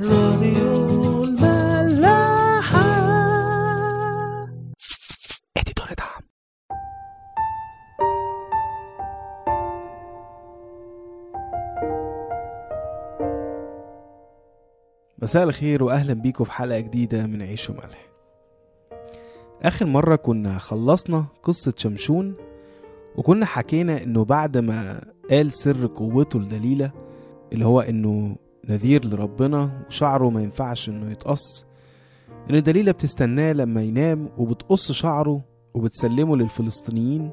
راديو 0.00 1.24
الملاحة. 1.24 2.80
اديتور 5.56 5.86
دعم. 5.98 6.22
مساء 15.22 15.44
الخير 15.44 15.84
واهلا 15.84 16.14
بيكم 16.14 16.44
في 16.44 16.52
حلقة 16.52 16.80
جديدة 16.80 17.26
من 17.26 17.42
عيش 17.42 17.70
وملح. 17.70 18.08
آخر 19.62 19.86
مرة 19.86 20.16
كنا 20.16 20.58
خلصنا 20.58 21.24
قصة 21.42 21.74
شمشون 21.76 22.34
وكنا 23.16 23.46
حكينا 23.46 24.02
إنه 24.02 24.24
بعد 24.24 24.58
ما 24.58 25.04
قال 25.30 25.52
سر 25.52 25.86
قوته 25.86 26.38
لدليلة 26.38 26.92
اللي 27.52 27.64
هو 27.66 27.80
إنه 27.80 28.36
نذير 28.68 29.04
لربنا 29.06 29.84
وشعره 29.86 30.30
ما 30.30 30.42
ينفعش 30.42 30.88
إنه 30.88 31.10
يتقص 31.10 31.66
إن 32.50 32.62
دليلة 32.62 32.92
بتستناه 32.92 33.52
لما 33.52 33.82
ينام 33.82 34.28
وبتقص 34.38 34.92
شعره 34.92 35.44
وبتسلمه 35.74 36.36
للفلسطينيين 36.36 37.30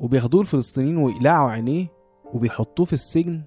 وبياخدوه 0.00 0.40
الفلسطينيين 0.40 0.96
ويقلعوا 0.96 1.50
عينيه 1.50 1.86
وبيحطوه 2.32 2.86
في 2.86 2.92
السجن 2.92 3.42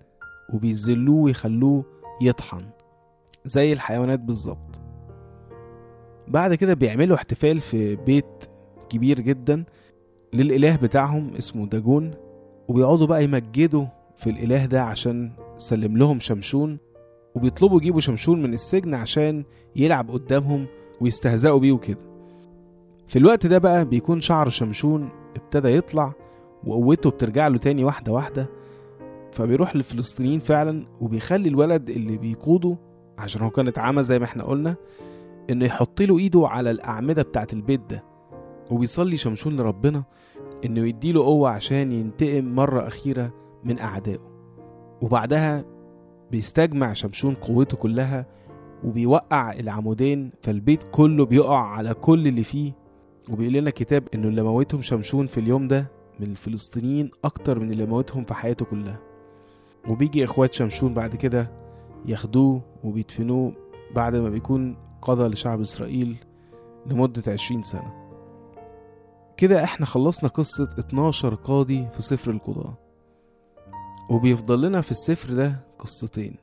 وبيذلوه 0.54 1.22
ويخلوه 1.23 1.86
يطحن 2.22 2.62
زي 3.45 3.73
الحيوانات 3.73 4.20
بالظبط. 4.20 4.80
بعد 6.28 6.54
كده 6.56 6.73
بيعملوا 6.73 7.16
احتفال 7.16 7.59
في 7.59 7.95
بيت 7.95 8.50
كبير 8.90 9.20
جدا 9.20 9.64
للإله 10.34 10.76
بتاعهم 10.76 11.36
اسمه 11.36 11.68
داجون 11.68 12.12
وبيقعدوا 12.68 13.08
بقى 13.08 13.23
يمجدوا 13.23 13.86
في 14.16 14.30
الإله 14.30 14.66
ده 14.66 14.82
عشان 14.84 15.32
سلم 15.58 15.98
لهم 15.98 16.20
شمشون 16.20 16.78
وبيطلبوا 17.36 17.78
يجيبوا 17.78 18.00
شمشون 18.00 18.44
من 18.44 18.54
السجن 18.54 18.94
عشان 18.94 19.44
يلعب 19.76 20.12
قدامهم 20.12 20.66
ويستهزئوا 21.02 21.59
بيه 21.59 21.72
وكده. 21.72 22.14
في 23.08 23.20
الوقت 23.20 23.45
ده 23.45 23.58
بقى 23.58 23.86
بيكون 23.86 24.22
شعر 24.22 24.50
شمشون 24.50 25.09
ابتدى 25.36 25.67
يطلع 25.76 26.14
وقوته 26.67 27.09
بترجع 27.09 27.48
له 27.48 27.58
تاني 27.58 27.84
واحدة 27.84 28.11
واحدة 28.11 28.50
فبيروح 29.31 29.76
للفلسطينيين 29.76 30.39
فعلا 30.39 30.86
وبيخلي 31.02 31.50
الولد 31.50 31.89
اللي 31.89 32.17
بيقوده 32.17 32.78
عشان 33.17 33.42
هو 33.42 33.50
كان 33.50 33.67
اتعمى 33.67 34.04
زي 34.04 34.20
ما 34.20 34.26
إحنا 34.26 34.44
قلنا 34.44 34.76
إنه 35.50 35.66
يحط 35.66 36.02
له 36.02 36.17
إيده 36.17 36.48
على 36.48 36.72
الأعمدة 36.72 37.22
بتاعت 37.22 37.54
البيت 37.54 37.81
ده. 37.89 38.04
وبيصلي 38.72 39.17
شمشون 39.17 39.58
لربنا 39.58 40.04
إنه 40.66 40.88
يديله 40.88 41.23
قوة 41.23 41.50
عشان 41.50 41.92
ينتقم 41.92 42.56
مرة 42.56 42.88
أخيرة 42.88 43.34
من 43.64 43.80
أعدائه. 43.80 44.20
وبعدها 45.02 45.66
بيستجمع 46.34 46.94
شمشون 46.94 47.34
قوته 47.34 47.78
كلها 47.78 48.26
وبيوقع 48.84 49.52
العمودين 49.53 50.31
فالبيت 50.42 50.84
كله 50.92 51.26
بيقع 51.26 51.58
على 51.59 51.94
كل 51.94 52.28
اللي 52.28 52.44
فيه. 52.44 52.72
وبيقول 53.30 53.53
لنا 53.53 53.70
كتاب 53.70 54.08
إنه 54.14 54.28
اللي 54.28 54.42
موتهم 54.44 54.81
شمشون 54.81 55.28
في 55.28 55.39
اليوم 55.39 55.67
ده 55.67 55.92
من 56.20 56.28
الفلسطينيين 56.28 57.11
أكتر 57.23 57.59
من 57.59 57.72
اللي 57.72 57.86
موتهم 57.86 58.23
في 58.23 58.34
حياته 58.34 58.66
كلها. 58.66 59.00
وبيجي 59.89 60.23
إخوات 60.23 60.54
شمشون 60.54 60.94
بعد 60.94 61.16
كده 61.16 61.52
ياخدوه 62.06 62.61
وبيدفنوه 62.84 63.54
بعد 63.95 64.16
ما 64.16 64.30
بيكون 64.30 64.78
قضى 65.02 65.28
لشعب 65.28 65.61
إسرائيل 65.61 66.16
لمدة 66.86 67.23
عشرين 67.28 67.61
سنة. 67.64 67.94
كده 69.38 69.64
إحنا 69.64 69.86
خلصنا 69.86 70.30
قصة 70.30 70.70
12 70.80 71.36
قاضي 71.36 71.88
في 71.94 72.02
سفر 72.02 72.31
القضاء. 72.31 72.73
وبيفضل 74.09 74.62
لنا 74.62 74.82
في 74.82 74.92
السفر 74.92 75.34
ده 75.34 75.56
قصتين. 75.80 76.36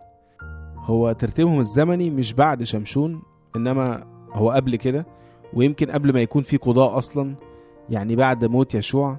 هو 0.76 1.12
ترتيبهم 1.12 1.60
الزمني 1.60 2.10
مش 2.10 2.32
بعد 2.32 2.62
شمشون 2.62 3.22
إنما 3.56 4.04
هو 4.32 4.50
قبل 4.50 4.76
كده 4.76 5.06
ويمكن 5.54 5.90
قبل 5.90 6.12
ما 6.12 6.20
يكون 6.20 6.42
في 6.42 6.56
قضاء 6.56 6.98
أصلا 6.98 7.34
يعني 7.90 8.16
بعد 8.16 8.44
موت 8.44 8.74
يشوع 8.74 9.16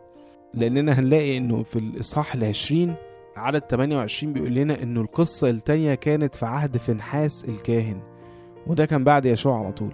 لأننا 0.53 0.92
هنلاقي 0.99 1.38
إنه 1.38 1.64
في 1.64 1.80
الإصحاح 1.80 2.33
العشرين 2.36 2.95
عدد 3.38 3.61
28 3.70 4.33
بيقول 4.33 4.54
لنا 4.55 4.83
إنه 4.83 5.02
القصة 5.02 5.49
التانية 5.49 5.95
كانت 5.95 6.36
في 6.36 6.45
عهد 6.45 6.77
فنحاس 6.77 7.45
الكاهن 7.45 8.02
وده 8.67 8.86
كان 8.86 9.04
بعد 9.04 9.26
يشوع 9.26 9.58
على 9.60 9.71
طول. 9.71 9.92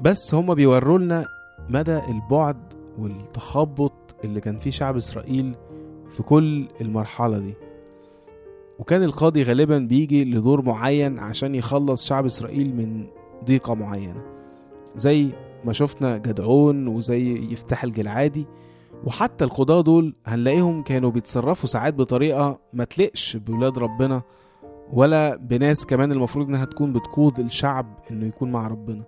بس 0.00 0.34
هما 0.34 0.54
بيوروا 0.54 0.98
لنا 0.98 1.24
مدى 1.68 1.98
البعد 1.98 2.56
والتخبط 2.98 3.92
اللي 4.24 4.40
كان 4.40 4.58
فيه 4.58 4.70
شعب 4.70 4.96
إسرائيل 4.96 5.54
في 6.10 6.22
كل 6.22 6.68
المرحلة 6.80 7.38
دي. 7.38 7.54
وكان 8.78 9.02
القاضي 9.02 9.42
غالبا 9.42 9.78
بيجي 9.78 10.24
لدور 10.24 10.62
معين 10.62 11.18
عشان 11.18 11.54
يخلص 11.54 12.06
شعب 12.06 12.24
إسرائيل 12.24 12.76
من 12.76 13.06
ضيقة 13.44 13.74
معينة 13.74 14.22
زي 14.96 15.28
ما 15.64 15.72
شفنا 15.72 16.16
جدعون 16.16 16.86
وزي 16.88 17.34
يفتح 17.52 17.84
الجلعادي. 17.84 18.46
وحتى 19.04 19.44
القضاة 19.44 19.80
دول 19.80 20.14
هنلاقيهم 20.26 20.82
كانوا 20.82 21.10
بيتصرفوا 21.10 21.68
ساعات 21.68 21.94
بطريقة 21.94 22.58
ما 22.72 22.84
تلقش 22.84 23.36
بولاد 23.36 23.78
ربنا 23.78 24.22
ولا 24.92 25.36
بناس 25.36 25.86
كمان 25.86 26.12
المفروض 26.12 26.48
إنها 26.48 26.64
تكون 26.64 26.92
بتقود 26.92 27.38
الشعب 27.40 27.86
إنه 28.10 28.26
يكون 28.26 28.52
مع 28.52 28.66
ربنا. 28.66 29.02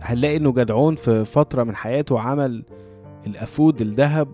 هنلاقي 0.00 0.36
إنه 0.36 0.52
جدعون 0.52 0.94
في 0.94 1.24
فترة 1.24 1.64
من 1.64 1.74
حياته 1.76 2.20
عمل 2.20 2.64
الأفود 3.26 3.80
الذهب 3.80 4.28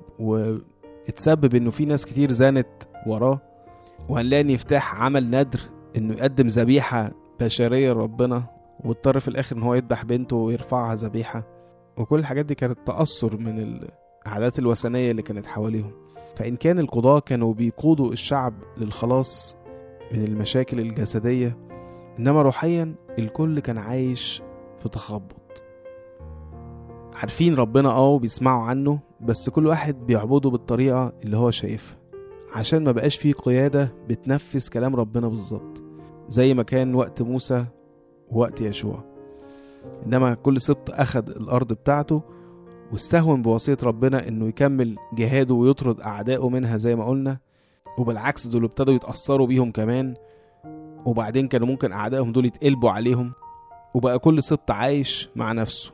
واتسبب 1.06 1.54
إنه 1.54 1.70
في 1.70 1.84
ناس 1.84 2.06
كتير 2.06 2.32
زانت 2.32 2.68
وراه 3.06 3.40
وهنلاقي 4.08 4.40
إن 4.40 4.50
يفتح 4.50 4.94
عمل 4.94 5.30
ندر 5.30 5.60
إنه 5.96 6.14
يقدم 6.14 6.46
ذبيحة 6.46 7.10
بشرية 7.40 7.92
لربنا 7.92 8.44
واضطر 8.84 9.20
في 9.20 9.28
الآخر 9.28 9.56
إن 9.56 9.62
هو 9.62 9.74
يذبح 9.74 10.04
بنته 10.04 10.36
ويرفعها 10.36 10.94
ذبيحة. 10.94 11.42
وكل 11.96 12.18
الحاجات 12.18 12.44
دي 12.44 12.54
كانت 12.54 12.78
تأثر 12.86 13.36
من 13.36 13.80
العادات 14.26 14.58
الوثنية 14.58 15.10
اللي 15.10 15.22
كانت 15.22 15.46
حواليهم. 15.46 15.92
فإن 16.36 16.56
كان 16.56 16.78
القضاة 16.78 17.20
كانوا 17.20 17.54
بيقودوا 17.54 18.12
الشعب 18.12 18.54
للخلاص 18.76 19.56
من 20.12 20.24
المشاكل 20.24 20.80
الجسدية 20.80 21.56
إنما 22.18 22.42
روحيا 22.42 22.94
الكل 23.18 23.60
كان 23.60 23.78
عايش 23.78 24.42
في 24.82 24.88
تخبط. 24.88 25.62
عارفين 27.14 27.54
ربنا 27.54 27.88
آه 27.88 28.08
وبيسمعوا 28.08 28.62
عنه 28.62 28.98
بس 29.20 29.50
كل 29.50 29.66
واحد 29.66 30.06
بيعبده 30.06 30.50
بالطريقة 30.50 31.12
اللي 31.24 31.36
هو 31.36 31.50
شايفها 31.50 31.96
عشان 32.54 32.84
ما 32.84 32.92
بقاش 32.92 33.16
فيه 33.16 33.32
قيادة 33.32 33.94
بتنفذ 34.08 34.68
كلام 34.68 34.96
ربنا 34.96 35.28
بالظبط 35.28 35.82
زي 36.28 36.54
ما 36.54 36.62
كان 36.62 36.94
وقت 36.94 37.22
موسى 37.22 37.64
ووقت 38.30 38.60
يشوع. 38.60 39.04
إنما 40.06 40.34
كل 40.34 40.60
سبط 40.60 40.90
أخد 40.90 41.28
الأرض 41.28 41.72
بتاعته 41.72 42.22
واستهون 42.92 43.42
بوصية 43.42 43.76
ربنا 43.82 44.28
إنه 44.28 44.46
يكمل 44.48 44.96
جهاده 45.14 45.54
ويطرد 45.54 46.00
أعدائه 46.00 46.48
منها 46.48 46.76
زي 46.76 46.96
ما 46.96 47.06
قلنا 47.08 47.38
وبالعكس 47.98 48.46
دول 48.46 48.64
ابتدوا 48.64 48.94
يتأثروا 48.94 49.46
بيهم 49.46 49.70
كمان 49.70 50.14
وبعدين 51.04 51.48
كانوا 51.48 51.66
ممكن 51.66 51.92
أعدائهم 51.92 52.32
دول 52.32 52.46
يتقلبوا 52.46 52.90
عليهم 52.90 53.32
وبقى 53.94 54.18
كل 54.18 54.42
سبط 54.42 54.70
عايش 54.70 55.30
مع 55.36 55.52
نفسه. 55.52 55.92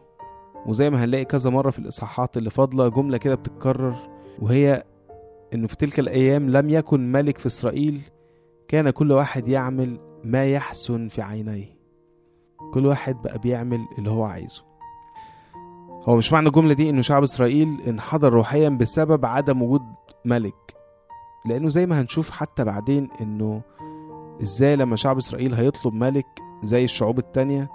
وزي 0.66 0.90
ما 0.90 1.04
هنلاقي 1.04 1.24
كذا 1.24 1.50
مرة 1.50 1.70
في 1.70 1.78
الإصحاحات 1.78 2.36
اللي 2.36 2.50
فاضلة 2.50 2.88
جملة 2.88 3.16
كده 3.16 3.34
بتتكرر 3.34 3.96
وهي 4.38 4.84
إنه 5.54 5.66
في 5.66 5.76
تلك 5.76 5.98
الأيام 5.98 6.50
لم 6.50 6.70
يكن 6.70 7.12
ملك 7.12 7.38
في 7.38 7.46
إسرائيل 7.46 8.00
كان 8.68 8.90
كل 8.90 9.12
واحد 9.12 9.48
يعمل 9.48 9.98
ما 10.24 10.46
يحسن 10.46 11.08
في 11.08 11.22
عينيه. 11.22 11.76
كل 12.74 12.86
واحد 12.86 13.22
بقى 13.22 13.38
بيعمل 13.38 13.80
اللي 13.98 14.10
هو 14.10 14.24
عايزه. 14.24 14.64
هو 16.08 16.16
مش 16.16 16.32
معنى 16.32 16.46
الجملة 16.46 16.74
دي 16.74 16.90
إنه 16.90 17.02
شعب 17.02 17.22
إسرائيل 17.22 17.80
انحدر 17.88 18.32
روحيا 18.32 18.68
بسبب 18.68 19.26
عدم 19.26 19.62
وجود 19.62 19.82
ملك 20.24 20.76
لأنه 21.46 21.68
زي 21.68 21.86
ما 21.86 22.00
هنشوف 22.00 22.30
حتى 22.30 22.64
بعدين 22.64 23.08
إنه 23.20 23.62
إزاي 24.42 24.76
لما 24.76 24.96
شعب 24.96 25.16
إسرائيل 25.16 25.54
هيطلب 25.54 25.94
ملك 25.94 26.26
زي 26.62 26.84
الشعوب 26.84 27.18
التانية 27.18 27.70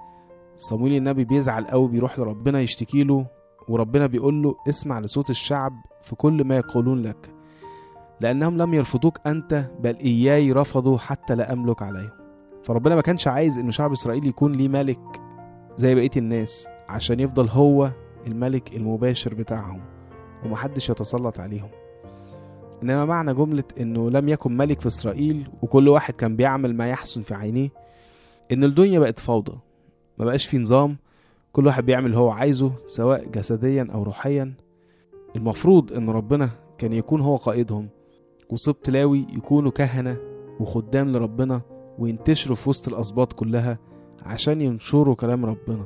صمويل 0.58 0.96
النبي 0.96 1.26
بيزعل 1.26 1.66
قوي 1.66 1.88
بيروح 1.88 2.20
لربنا 2.20 2.62
يشتكي 2.62 3.04
له 3.04 3.26
وربنا 3.70 4.08
بيقول 4.08 4.44
له 4.44 4.56
اسمع 4.70 5.00
لصوت 5.00 5.30
الشعب 5.30 5.74
في 6.02 6.16
كل 6.16 6.44
ما 6.44 6.58
يقولون 6.58 7.02
لك. 7.02 7.34
لأنهم 8.22 8.58
لم 8.58 8.74
يرفضوك 8.74 9.20
أنت 9.28 9.66
بل 9.80 9.96
إياي 9.96 10.52
رفضوا 10.52 10.98
حتى 10.98 11.36
لا 11.36 11.54
أملك 11.54 11.82
عليهم. 11.82 12.12
فربنا 12.64 12.96
ما 12.96 13.02
كانش 13.02 13.28
عايز 13.28 13.58
إنه 13.58 13.72
شعب 13.72 13.92
إسرائيل 13.92 14.28
يكون 14.28 14.52
ليه 14.52 14.68
ملك 14.68 15.22
زي 15.76 15.96
بقية 15.96 16.12
الناس 16.18 16.68
عشان 16.90 17.20
يفضل 17.20 17.50
هو 17.50 17.92
الملك 18.28 18.76
المباشر 18.76 19.34
بتاعهم 19.34 19.82
ومحدش 20.46 20.90
يتسلط 20.90 21.40
عليهم. 21.40 21.70
إنما 22.84 23.06
معنى 23.06 23.34
جملة 23.34 23.64
إنه 23.80 24.10
لم 24.10 24.30
يكن 24.30 24.58
ملك 24.58 24.82
في 24.82 24.88
إسرائيل 24.88 25.50
وكل 25.62 25.90
واحد 25.90 26.14
كان 26.14 26.36
بيعمل 26.36 26.76
ما 26.76 26.90
يحسن 26.90 27.22
في 27.22 27.34
عينيه 27.34 27.70
إن 28.52 28.64
الدنيا 28.64 29.00
بقت 29.00 29.20
فوضى. 29.20 29.58
ما 30.20 30.26
بقاش 30.26 30.48
في 30.48 30.58
نظام 30.58 30.98
كل 31.54 31.66
واحد 31.66 31.86
بيعمل 31.86 32.06
اللي 32.06 32.18
هو 32.18 32.30
عايزه 32.30 32.72
سواء 32.86 33.26
جسديا 33.26 33.88
أو 33.94 34.04
روحيا. 34.04 34.54
المفروض 35.36 35.94
إن 35.94 36.10
ربنا 36.10 36.50
كان 36.78 36.94
يكون 36.94 37.22
هو 37.22 37.36
قائدهم 37.36 37.88
وسبط 38.50 38.90
لاوي 38.90 39.26
يكونوا 39.34 39.72
كهنة 39.72 40.18
وخدام 40.60 41.12
لربنا 41.12 41.62
وينتشروا 42.00 42.56
في 42.56 42.70
وسط 42.70 42.88
الأسباط 42.88 43.34
كلها 43.34 43.80
عشان 44.22 44.62
ينشروا 44.62 45.16
كلام 45.16 45.46
ربنا. 45.46 45.86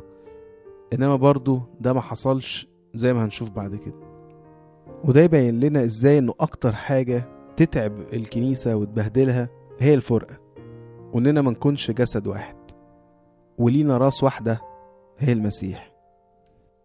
إنما 0.93 1.15
برضو 1.15 1.61
ده 1.81 1.93
ما 1.93 2.01
حصلش 2.01 2.67
زي 2.93 3.13
ما 3.13 3.25
هنشوف 3.25 3.49
بعد 3.49 3.75
كده. 3.75 3.95
وده 5.03 5.21
يبين 5.21 5.59
لنا 5.59 5.83
إزاي 5.83 6.19
إنه 6.19 6.33
أكتر 6.39 6.71
حاجة 6.71 7.29
تتعب 7.57 7.93
الكنيسة 8.13 8.75
وتبهدلها 8.75 9.49
هي 9.79 9.93
الفرقة 9.93 10.37
وإننا 11.13 11.41
ما 11.41 11.51
نكونش 11.51 11.91
جسد 11.91 12.27
واحد. 12.27 12.60
ولينا 13.61 13.97
راس 13.97 14.23
واحدة 14.23 14.61
هي 15.19 15.33
المسيح. 15.33 15.91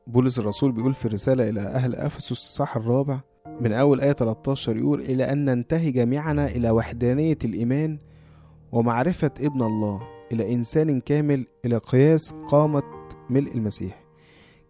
بولس 0.07 0.39
الرسول 0.39 0.73
بيقول 0.73 0.95
في 0.95 1.07
الرسالة 1.07 1.49
إلى 1.49 1.61
أهل 1.61 1.95
أفسس 1.95 2.33
الصح 2.33 2.77
الرابع 2.77 3.21
من 3.61 3.73
أول 3.73 4.01
آية 4.01 4.13
13 4.13 4.77
يقول 4.77 5.01
إلى 5.01 5.33
أن 5.33 5.45
ننتهي 5.45 5.91
جميعنا 5.91 6.47
إلى 6.47 6.71
وحدانية 6.71 7.39
الإيمان 7.45 7.99
ومعرفة 8.73 9.31
ابن 9.41 9.63
الله 9.63 10.01
إلى 10.33 10.55
إنسان 10.55 11.01
كامل 11.01 11.47
إلى 11.65 11.77
قياس 11.77 12.35
قامة 12.49 12.83
ملء 13.31 13.55
المسيح. 13.55 14.05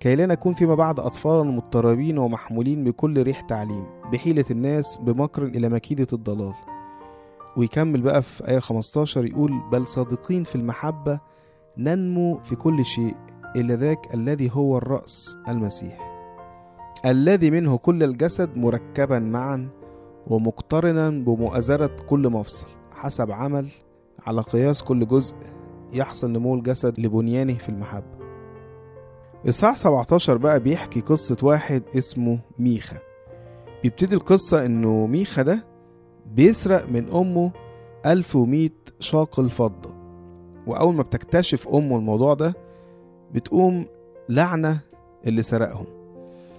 كي 0.01 0.17
لا 0.17 0.27
نكون 0.27 0.55
فيما 0.55 0.75
بعد 0.75 1.01
أطفالا 1.01 1.51
مضطربين 1.51 2.19
ومحمولين 2.19 2.85
بكل 2.85 3.23
ريح 3.23 3.41
تعليم 3.41 3.87
بحيلة 4.13 4.45
الناس 4.51 4.99
بمكر 5.03 5.43
إلى 5.45 5.69
مكيدة 5.69 6.07
الضلال. 6.13 6.55
ويكمل 7.57 8.01
بقى 8.01 8.23
في 8.23 8.49
آية 8.49 8.59
15 8.59 9.27
يقول 9.27 9.53
بل 9.73 9.87
صادقين 9.87 10.45
في 10.45 10.55
المحبة 10.57 11.21
ننمو 11.79 12.35
في 12.45 12.57
كل 12.57 12.85
شيء 12.85 13.15
إلى 13.57 13.75
ذاك 13.75 14.15
الذي 14.15 14.51
هو 14.55 14.79
الرأس 14.79 15.37
المسيح 15.49 16.07
الذي 17.05 17.51
منه 17.51 17.77
كل 17.79 18.03
الجسد 18.03 18.57
مركبا 18.57 19.19
معا 19.19 19.69
ومقترنا 20.27 21.11
بمؤازرة 21.11 21.97
كل 22.09 22.29
مفصل 22.31 22.67
حسب 22.95 23.31
عمل 23.31 23.69
على 24.27 24.41
قياس 24.41 24.83
كل 24.83 25.07
جزء 25.07 25.37
يحصل 25.93 26.31
نمو 26.33 26.55
الجسد 26.55 27.01
لبنيانه 27.01 27.55
في 27.55 27.69
المحبة. 27.69 28.17
إصحاح 29.49 29.77
17 29.77 30.37
بقى 30.37 30.61
بيحكي 30.61 31.01
قصة 31.01 31.37
واحد 31.43 31.83
اسمه 31.97 32.39
ميخا. 32.59 32.97
بيبتدي 33.83 34.15
القصة 34.15 34.67
إنه 34.67 35.07
ميخا 35.07 35.43
ده 35.43 35.65
بيسرق 36.35 36.89
من 36.89 37.09
أمه 37.09 37.53
1100 38.07 38.71
شاقل 39.01 39.51
فضة. 39.51 39.96
وأول 40.67 40.95
ما 40.95 41.03
بتكتشف 41.03 41.69
أمه 41.69 41.97
الموضوع 41.97 42.35
ده 42.35 42.55
بتقوم 43.35 43.87
لعنة 44.29 44.79
اللي 45.27 45.43
سرقهم. 45.43 45.87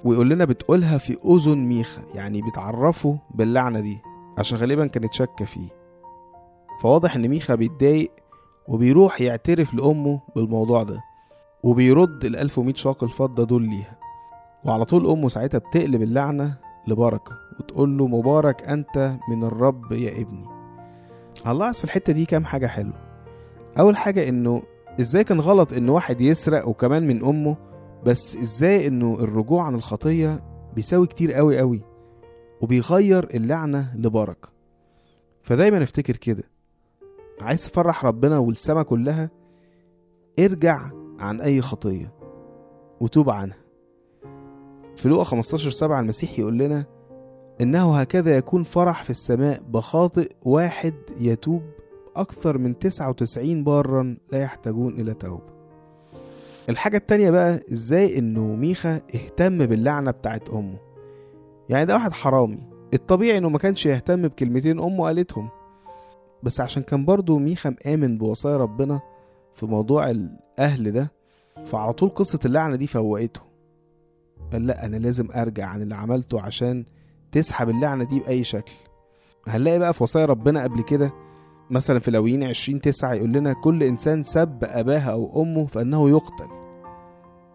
ويقول 0.04 0.30
لنا 0.30 0.46
بتقولها 0.46 0.98
في 0.98 1.18
أذن 1.26 1.58
ميخا 1.58 2.02
يعني 2.16 2.42
بتعرفه 2.42 3.18
باللعنة 3.36 3.80
دي 3.80 3.98
عشان 4.38 4.58
غالبا 4.58 4.88
كانت 4.88 5.14
شاكة 5.14 5.46
فيه. 5.46 5.68
فواضح 6.82 7.16
إن 7.16 7.28
ميخا 7.28 7.56
بيتضايق 7.56 8.12
وبيروح 8.68 9.22
يعترف 9.22 9.74
لأمه 9.74 10.20
بالموضوع 10.36 10.84
ده 10.84 11.02
وبيرد 11.64 12.26
ال 12.26 12.36
1100 12.36 12.74
شاقل 12.76 13.10
فضة 13.10 13.44
دول 13.44 13.62
ليها. 13.64 13.98
وعلى 14.66 14.86
طول 14.86 15.08
أمه 15.10 15.28
ساعتها 15.30 15.58
بتقلب 15.58 16.02
اللعنة 16.02 16.54
لبركة 16.88 17.32
وتقول 17.60 17.98
له 17.98 18.08
مبارك 18.08 18.64
أنت 18.68 19.16
من 19.30 19.44
الرب 19.44 19.92
يا 19.92 20.12
ابني. 20.22 20.46
هنلاحظ 21.46 21.76
في 21.78 21.84
الحتة 21.84 22.14
دي 22.14 22.26
كام 22.26 22.46
حاجة 22.46 22.68
حلوة. 22.68 23.07
أول 23.80 23.98
حاجة 23.98 24.30
إنه 24.30 24.64
إزاي 25.00 25.24
كان 25.24 25.40
غلط 25.40 25.74
إن 25.74 25.90
واحد 25.90 26.22
يسرق 26.22 26.68
وكمان 26.68 27.08
من 27.08 27.26
أمه 27.26 27.58
بس 28.06 28.38
إزاي 28.38 28.88
إنه 28.88 29.14
الرجوع 29.20 29.64
عن 29.64 29.76
الخطية 29.76 30.44
بيساوي 30.76 31.08
كتير 31.08 31.34
قوي 31.34 31.60
قوي 31.60 31.82
وبيغير 32.62 33.36
اللعنة 33.36 33.96
لبركة. 33.96 34.50
فدايما 35.44 35.84
أفتكر 35.84 36.16
كده. 36.16 36.44
عايز 37.42 37.66
تفرح 37.66 38.06
ربنا 38.06 38.38
والسما 38.38 38.84
كلها 38.84 39.30
ارجع 40.40 40.92
عن 41.20 41.42
أي 41.42 41.62
خطية 41.62 42.14
وتوب 43.02 43.30
عنها. 43.30 43.58
في 44.96 45.10
لوقا 45.10 45.24
15 45.24 45.70
7 45.72 46.00
المسيح 46.00 46.40
يقول 46.40 46.58
لنا 46.58 46.86
إنه 47.62 47.96
هكذا 48.00 48.38
يكون 48.38 48.64
فرح 48.64 49.04
في 49.04 49.10
السماء 49.10 49.62
بخاطئ 49.70 50.32
واحد 50.42 50.94
يتوب 51.20 51.62
أكثر 52.22 52.58
من 52.58 52.80
99 52.80 53.64
بارا 53.64 54.18
لا 54.32 54.42
يحتاجون 54.42 54.94
إلى 54.94 55.14
توبة. 55.14 55.58
الحاجة 56.70 56.98
التانية 56.98 57.30
بقى 57.32 57.60
إزاي 57.72 58.20
إنه 58.20 58.42
ميخا 58.56 59.02
اهتم 59.16 59.66
باللعنة 59.66 60.12
بتاعت 60.12 60.50
أمه. 60.50 60.78
يعني 61.70 61.86
ده 61.86 61.94
واحد 61.94 62.12
حرامي. 62.12 62.60
الطبيعي 62.94 63.38
إنه 63.38 63.50
ما 63.50 63.58
كانش 63.58 63.86
يهتم 63.86 64.22
بكلمتين 64.28 64.80
أمه 64.80 65.06
قالتهم. 65.06 65.50
بس 66.44 66.62
عشان 66.62 66.84
كان 66.84 67.06
برضه 67.06 67.38
ميخا 67.38 67.76
مآمن 67.86 68.18
بوصايا 68.18 68.58
ربنا 68.58 69.02
في 69.54 69.66
موضوع 69.66 70.10
الأهل 70.12 70.92
ده 70.92 71.12
فعلى 71.66 71.94
طول 71.94 72.10
قصة 72.10 72.40
اللعنة 72.46 72.76
دي 72.76 72.88
فوقته. 72.88 73.42
قال 74.52 74.68
لا 74.68 74.86
أنا 74.86 74.98
لازم 74.98 75.28
أرجع 75.36 75.66
عن 75.66 75.82
اللي 75.82 75.96
عملته 75.96 76.42
عشان 76.42 76.86
تسحب 77.32 77.70
اللعنة 77.70 78.04
دي 78.04 78.20
بأي 78.20 78.44
شكل. 78.44 78.74
هنلاقي 79.48 79.80
بقى 79.80 79.94
في 79.94 80.04
وصايا 80.04 80.26
ربنا 80.26 80.64
قبل 80.64 80.82
كده 80.82 81.12
مثلا 81.70 82.00
في 82.00 82.12
لويين 82.12 82.44
20 82.44 82.82
تسعة 82.82 83.14
يقول 83.14 83.32
لنا 83.32 83.54
كل 83.54 83.84
إنسان 83.84 84.24
سب 84.24 84.58
أباه 84.64 85.00
أو 85.00 85.42
أمه 85.44 85.66
فإنه 85.66 86.10
يقتل. 86.10 86.48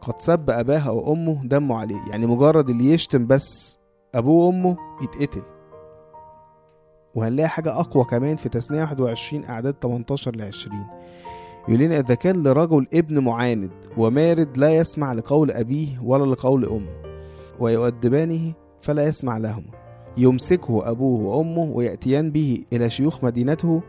قد 0.01 0.15
سب 0.19 0.51
أباه 0.51 0.89
أو 0.89 1.13
أمه 1.13 1.41
دمه 1.45 1.77
عليه. 1.77 2.01
يعني 2.11 2.27
مجرد 2.27 2.71
اللي 2.71 2.93
يشتم 2.93 3.27
بس 3.27 3.79
أبوه 4.15 4.47
وأمه 4.47 4.77
يتقتل. 5.03 5.43
وهنلاقي 7.15 7.49
حاجة 7.49 7.81
أقوى 7.81 8.05
كمان 8.05 8.37
في 8.37 8.49
تثنية 8.49 8.81
21 8.81 9.45
أعداد 9.45 9.75
18 9.83 10.37
ل 10.37 10.43
20 10.43 10.77
يقول 11.69 11.81
لنا 11.81 11.99
إذا 11.99 12.15
كان 12.15 12.43
لرجل 12.43 12.87
ابن 12.95 13.19
معاند 13.19 13.71
ومارد 13.97 14.59
لا 14.59 14.77
يسمع 14.77 15.13
لقول 15.13 15.51
أبيه 15.51 15.99
ولا 16.03 16.33
لقول 16.33 16.65
أمه 16.65 17.03
ويؤدبانه 17.61 18.53
فلا 18.81 19.07
يسمع 19.07 19.39
لهما 19.39 19.83
يمسكه 20.17 20.91
أبوه 20.91 21.21
وأمه 21.21 21.63
ويأتيان 21.63 22.31
به 22.31 22.65
إلى 22.73 22.91
شيوخ 22.91 23.25
مدينته 23.25 23.83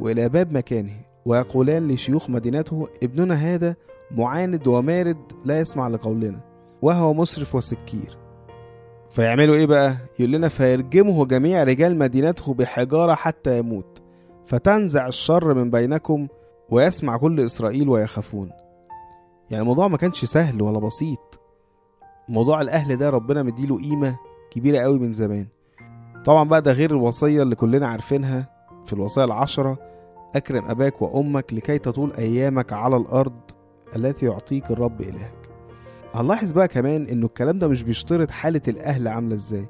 وإلى 0.00 0.28
باب 0.28 0.52
مكانه 0.52 0.92
ويقولان 1.24 1.88
لشيوخ 1.88 2.30
مدينته 2.30 2.88
ابننا 3.02 3.34
هذا 3.34 3.76
معاند 4.10 4.66
ومارد 4.66 5.16
لا 5.44 5.60
يسمع 5.60 5.88
لقولنا 5.88 6.40
وهو 6.82 7.14
مسرف 7.14 7.54
وسكير. 7.54 8.18
فيعملوا 9.10 9.54
إيه 9.54 9.66
بقى؟ 9.66 9.96
يقول 10.18 10.32
لنا 10.32 10.48
فيرجمه 10.48 11.26
جميع 11.26 11.62
رجال 11.62 11.98
مدينته 11.98 12.54
بحجارة 12.54 13.14
حتى 13.14 13.58
يموت 13.58 14.02
فتنزع 14.46 15.06
الشر 15.06 15.54
من 15.54 15.70
بينكم 15.70 16.28
ويسمع 16.70 17.16
كل 17.16 17.40
إسرائيل 17.40 17.88
ويخافون. 17.88 18.50
يعني 19.50 19.62
الموضوع 19.62 19.88
ما 19.88 19.96
كانش 19.96 20.24
سهل 20.24 20.62
ولا 20.62 20.78
بسيط. 20.78 21.40
موضوع 22.28 22.60
الأهل 22.60 22.96
ده 22.96 23.10
ربنا 23.10 23.42
مديله 23.42 23.76
قيمة 23.78 24.16
كبيرة 24.50 24.78
قوي 24.78 24.98
من 24.98 25.12
زمان. 25.12 25.46
طبعا 26.24 26.48
بقى 26.48 26.62
ده 26.62 26.72
غير 26.72 26.90
الوصية 26.90 27.42
اللي 27.42 27.54
كلنا 27.54 27.86
عارفينها. 27.86 28.59
في 28.86 28.92
الوصايا 28.92 29.26
العشرة 29.26 29.78
أكرم 30.36 30.64
أباك 30.70 31.02
وأمك 31.02 31.54
لكي 31.54 31.78
تطول 31.78 32.12
أيامك 32.12 32.72
على 32.72 32.96
الأرض 32.96 33.40
التي 33.96 34.26
يعطيك 34.26 34.70
الرب 34.70 35.00
إلهك. 35.00 35.32
هنلاحظ 36.14 36.52
بقى 36.52 36.68
كمان 36.68 37.06
إنه 37.06 37.26
الكلام 37.26 37.58
ده 37.58 37.68
مش 37.68 37.82
بيشترط 37.82 38.30
حالة 38.30 38.60
الأهل 38.68 39.08
عاملة 39.08 39.34
إزاي 39.34 39.66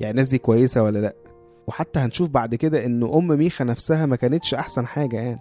يعني 0.00 0.10
الناس 0.10 0.28
دي 0.28 0.38
كويسة 0.38 0.82
ولا 0.82 0.98
لأ؟ 0.98 1.14
وحتى 1.66 1.98
هنشوف 1.98 2.28
بعد 2.28 2.54
كده 2.54 2.86
إن 2.86 3.02
أم 3.02 3.26
ميخا 3.28 3.64
نفسها 3.64 4.06
ما 4.06 4.16
كانتش 4.16 4.54
أحسن 4.54 4.86
حاجة 4.86 5.16
يعني. 5.16 5.40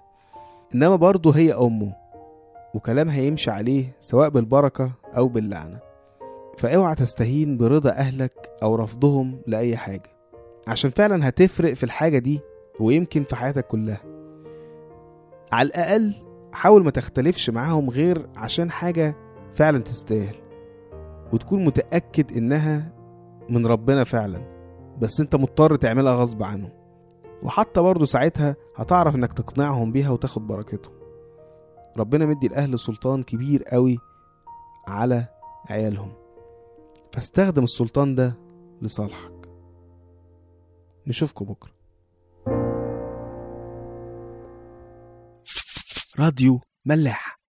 إنما 0.76 0.96
برضه 0.96 1.32
هي 1.32 1.54
أمه 1.54 1.94
وكلامها 2.74 3.22
يمشي 3.22 3.52
عليه 3.52 3.96
سواء 4.00 4.30
بالبركة 4.30 4.92
أو 5.18 5.28
باللعنة. 5.28 5.80
فأوعى 6.58 6.96
تستهين 6.96 7.58
برضا 7.58 7.90
أهلك 7.90 8.50
أو 8.64 8.76
رفضهم 8.76 9.42
لأي 9.48 9.78
حاجة. 9.78 10.10
عشان 10.68 10.92
فعلا 10.92 11.30
هتفرق 11.30 11.74
في 11.74 11.84
الحاجة 11.84 12.18
دي 12.20 12.40
ويمكن 12.80 13.24
في 13.24 13.36
حياتك 13.36 13.68
كلها. 13.68 14.02
على 15.52 15.68
الأقل 15.68 16.14
حاول 16.54 16.84
ما 16.84 16.92
تختلفش 16.92 17.50
معاهم 17.50 17.90
غير 17.90 18.30
عشان 18.36 18.72
حاجة 18.72 19.16
فعلا 19.54 19.80
تستاهل 19.80 20.36
وتكون 21.34 21.66
متأكد 21.66 22.38
إنها 22.38 22.94
من 23.50 23.68
ربنا 23.68 24.04
فعلا 24.04 24.42
بس 25.00 25.20
أنت 25.20 25.36
مضطر 25.36 25.76
تعملها 25.76 26.14
غصب 26.14 26.44
عنهم. 26.44 26.72
وحتى 27.44 27.82
برضه 27.82 28.06
ساعتها 28.06 28.56
هتعرف 28.76 29.16
إنك 29.16 29.34
تقنعهم 29.34 29.92
بيها 29.92 30.10
وتاخد 30.10 30.48
بركتهم. 30.48 30.94
ربنا 31.98 32.26
مدي 32.26 32.48
الأهل 32.48 32.80
سلطان 32.80 33.24
كبير 33.24 33.64
قوي 33.64 33.98
على 34.88 35.26
عيالهم. 35.70 36.12
فاستخدم 37.14 37.64
السلطان 37.64 38.16
ده 38.16 38.36
لصالحك. 38.82 39.50
نشوفكم 41.08 41.46
بكرة. 41.46 41.79
راديو 46.20 46.62
ملاح. 46.86 47.40